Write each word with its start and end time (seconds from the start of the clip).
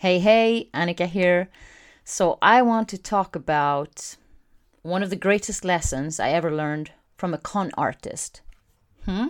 Hey, 0.00 0.18
hey, 0.18 0.68
Annika 0.74 1.06
here. 1.06 1.48
So, 2.04 2.38
I 2.42 2.60
want 2.62 2.88
to 2.90 2.98
talk 2.98 3.34
about 3.34 4.16
one 4.82 5.02
of 5.02 5.10
the 5.10 5.16
greatest 5.16 5.64
lessons 5.64 6.20
I 6.20 6.30
ever 6.30 6.54
learned 6.54 6.92
from 7.16 7.32
a 7.32 7.38
con 7.38 7.70
artist. 7.78 8.42
Hmm? 9.06 9.28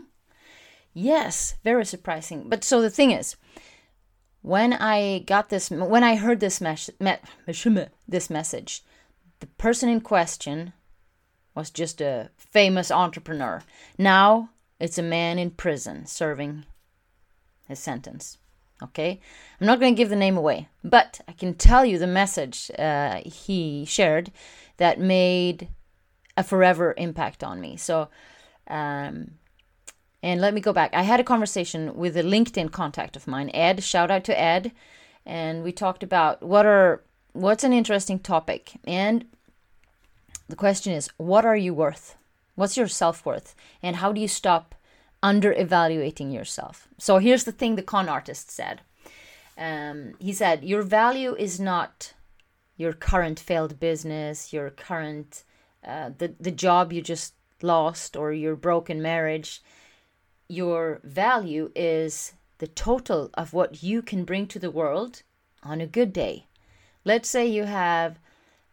Yes, 0.92 1.54
very 1.62 1.84
surprising. 1.84 2.48
But 2.48 2.64
so 2.64 2.80
the 2.82 2.90
thing 2.90 3.12
is, 3.12 3.37
when 4.42 4.72
I 4.72 5.21
got 5.21 5.50
this, 5.50 5.71
when 5.71 6.02
I 6.02 6.16
heard 6.16 6.40
this 6.40 6.60
mes- 6.60 6.90
me- 6.98 7.87
this 8.08 8.30
message, 8.30 8.83
the 9.40 9.46
person 9.46 9.88
in 9.88 10.01
question 10.01 10.72
was 11.54 11.71
just 11.71 12.01
a 12.01 12.30
famous 12.37 12.90
entrepreneur. 12.90 13.62
Now 13.98 14.51
it's 14.80 14.98
a 14.98 15.03
man 15.03 15.38
in 15.38 15.51
prison 15.51 16.06
serving 16.06 16.64
his 17.69 17.78
sentence. 17.78 18.38
Okay, 18.83 19.20
I'm 19.59 19.66
not 19.66 19.80
going 19.80 19.95
to 19.95 19.97
give 19.97 20.11
the 20.11 20.16
name 20.16 20.37
away, 20.37 20.69
but 20.84 21.20
I 21.27 21.33
can 21.33 21.55
tell 21.55 21.84
you 21.84 21.98
the 21.98 22.06
message 22.06 22.71
uh, 22.79 23.21
he 23.25 23.87
shared 23.87 24.30
that 24.77 25.01
made 25.01 25.69
a 26.37 26.43
forever 26.43 26.93
impact 26.98 27.43
on 27.43 27.59
me. 27.59 27.79
So, 27.79 28.09
um, 28.69 29.33
and 30.23 30.41
let 30.43 30.53
me 30.53 30.61
go 30.61 30.75
back. 30.75 30.93
I 30.93 31.03
had 31.03 31.20
a 31.20 31.25
conversation 31.25 31.97
with 31.97 32.19
a 32.19 32.23
LinkedIn 32.23 32.70
contact 32.70 33.17
of 33.17 33.27
mine, 33.27 33.51
Ed. 33.55 33.83
Shout 33.83 34.11
out 34.11 34.25
to 34.25 34.39
Ed, 34.39 34.73
and 35.25 35.62
we 35.62 35.73
talked 35.73 36.03
about 36.03 36.43
what 36.43 36.67
are 36.67 37.03
what's 37.33 37.65
an 37.65 37.73
interesting 37.73 38.19
topic, 38.19 38.73
and 38.87 39.25
the 40.48 40.56
question 40.56 40.93
is, 40.93 41.09
what 41.17 41.47
are 41.47 41.56
you 41.56 41.73
worth? 41.73 42.17
What's 42.56 42.77
your 42.77 42.89
self 42.89 43.25
worth, 43.25 43.55
and 43.83 43.97
how 43.97 44.12
do 44.12 44.20
you 44.20 44.29
stop 44.29 44.75
under 45.23 45.52
evaluating 45.52 46.30
yourself. 46.30 46.88
So 46.98 47.19
here's 47.19 47.45
the 47.45 47.52
thing 47.52 47.77
the 47.77 47.83
con 47.83 48.09
artist 48.09 48.51
said. 48.51 48.83
Um, 49.59 50.15
he 50.19 50.33
said, 50.33 50.65
Your 50.65 50.83
value 50.83 51.34
is 51.34 51.59
not 51.59 52.12
your 52.77 52.92
current 52.92 53.41
failed 53.41 53.80
business, 53.80 54.53
your 54.53 54.70
current, 54.70 55.44
uh, 55.87 56.11
the, 56.17 56.34
the 56.39 56.50
job 56.50 56.92
you 56.92 57.00
just 57.00 57.34
lost, 57.62 58.17
or 58.17 58.33
your 58.33 58.55
broken 58.55 59.00
marriage. 59.00 59.62
Your 60.48 61.00
value 61.03 61.72
is 61.75 62.34
the 62.59 62.67
total 62.67 63.31
of 63.34 63.53
what 63.53 63.83
you 63.83 64.03
can 64.03 64.25
bring 64.25 64.47
to 64.48 64.59
the 64.59 64.70
world 64.70 65.22
on 65.62 65.81
a 65.81 65.87
good 65.87 66.12
day. 66.12 66.47
Let's 67.05 67.28
say 67.28 67.47
you 67.47 67.64
have 67.64 68.19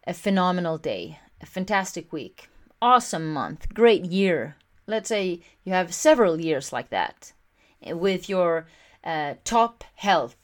a 0.06 0.14
phenomenal 0.14 0.78
day, 0.78 1.20
a 1.42 1.46
fantastic 1.46 2.12
week, 2.12 2.50
awesome 2.82 3.32
month, 3.32 3.74
great 3.74 4.06
year, 4.06 4.56
let's 4.88 5.10
say 5.10 5.42
you 5.64 5.74
have 5.74 5.94
several 5.94 6.40
years 6.40 6.74
like 6.74 6.90
that 6.90 7.34
with 7.86 8.30
your 8.30 8.68
uh, 9.04 9.36
top 9.44 9.84
health, 9.96 10.36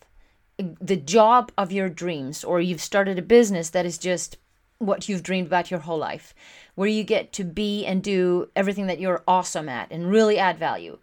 the 0.58 0.98
job 0.98 1.52
of 1.58 1.72
your 1.72 1.90
dreams, 1.90 2.44
or 2.44 2.60
you've 2.60 2.82
started 2.82 3.18
a 3.18 3.24
business 3.24 3.70
that 3.70 3.86
is 3.86 3.98
just 3.98 4.38
what 4.78 5.10
you've 5.10 5.24
dreamed 5.24 5.48
about 5.48 5.72
your 5.72 5.82
whole 5.82 5.98
life, 5.98 6.34
where 6.76 6.88
you 6.88 7.04
get 7.04 7.32
to 7.34 7.44
be 7.44 7.86
and 7.86 8.02
do 8.02 8.50
everything 8.56 8.88
that 8.88 9.00
you're 9.00 9.24
awesome 9.28 9.70
at 9.70 9.92
and 9.92 10.10
really 10.10 10.38
add 10.38 10.58
value. 10.58 10.98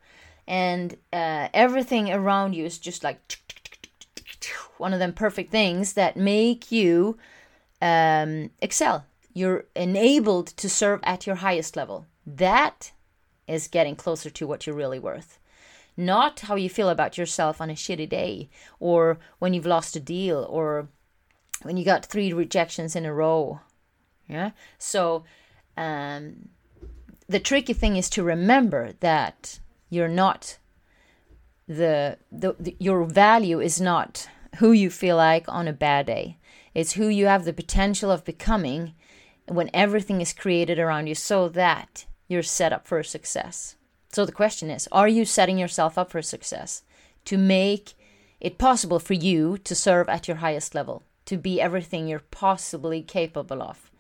And 0.47 0.97
uh, 1.12 1.48
everything 1.53 2.11
around 2.11 2.55
you 2.55 2.64
is 2.64 2.79
just 2.79 3.05
like 3.05 3.20
one 4.79 4.92
of 4.92 4.98
them 4.98 5.12
perfect 5.12 5.51
things 5.51 5.95
that 5.95 6.17
make 6.17 6.70
you 6.73 7.19
um, 7.83 8.51
excel. 8.61 9.07
You're 9.34 9.67
enabled 9.75 10.48
to 10.48 10.69
serve 10.69 11.01
at 11.03 11.27
your 11.27 11.37
highest 11.37 11.77
level. 11.77 12.07
That 12.27 12.92
is 13.48 13.69
getting 13.69 13.97
closer 13.97 14.30
to 14.30 14.47
what 14.47 14.66
you're 14.66 14.77
really 14.77 14.98
worth. 14.98 15.39
Not 15.97 16.41
how 16.41 16.56
you 16.56 16.69
feel 16.69 16.89
about 16.89 17.16
yourself 17.16 17.61
on 17.61 17.70
a 17.70 17.75
shitty 17.75 18.08
day, 18.08 18.50
or 18.78 19.19
when 19.39 19.55
you've 19.55 19.66
lost 19.66 19.97
a 19.97 20.00
deal, 20.00 20.47
or 20.50 20.89
when 21.62 21.77
you 21.77 21.84
got 21.84 22.05
three 22.05 22.33
rejections 22.33 22.94
in 22.94 23.06
a 23.06 23.14
row. 23.14 23.61
Yeah. 24.28 24.50
So, 24.78 25.24
um, 25.77 26.50
the 27.28 27.41
tricky 27.41 27.72
thing 27.72 27.96
is 27.96 28.11
to 28.11 28.23
remember 28.23 28.92
that 29.01 29.58
you're 29.89 30.08
not 30.08 30.58
the, 31.68 32.18
the, 32.30 32.55
the 32.61 32.77
your 32.78 33.05
value 33.05 33.61
is 33.61 33.80
not 33.80 34.28
who 34.58 34.73
you 34.73 34.90
feel 34.90 35.17
like 35.17 35.48
on 35.48 35.67
a 35.67 35.73
bad 35.73 36.07
day. 36.07 36.39
It's 36.74 36.92
who 36.92 37.08
you 37.08 37.27
have 37.27 37.45
the 37.45 37.52
potential 37.52 38.11
of 38.11 38.24
becoming 38.24 38.95
when 39.48 39.70
everything 39.73 40.20
is 40.20 40.33
created 40.33 40.78
around 40.78 41.07
you 41.07 41.14
so 41.14 41.48
that 41.48 42.05
you're 42.29 42.42
set 42.42 42.73
up 42.73 42.87
for 42.87 43.03
success. 43.03 43.77
So 44.13 44.25
the 44.25 44.33
question 44.33 44.70
is 44.70 44.89
are 44.92 45.09
you 45.09 45.25
setting 45.25 45.59
yourself 45.59 45.98
up 45.98 46.11
for 46.11 46.23
success 46.23 46.83
to 47.27 47.37
make 47.37 47.95
it 48.41 48.59
possible 48.59 48.98
for 48.98 49.14
you 49.14 49.59
to 49.59 49.75
serve 49.75 50.09
at 50.09 50.29
your 50.29 50.39
highest 50.39 50.75
level, 50.75 51.03
to 51.27 51.37
be 51.37 51.61
everything 51.61 52.07
you're 52.07 52.20
possibly 52.31 53.03
capable 53.03 53.63
of? 53.63 53.91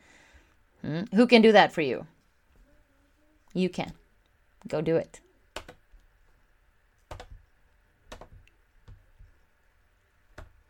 Hmm? 0.82 1.02
Who 1.14 1.26
can 1.26 1.42
do 1.42 1.52
that 1.52 1.72
for 1.72 1.80
you? 1.80 2.06
You 3.54 3.68
can. 3.68 3.92
Go 4.68 4.80
do 4.80 4.96
it. 4.96 5.20